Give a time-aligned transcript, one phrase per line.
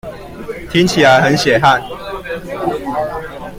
[0.71, 1.79] 聽起來很血汗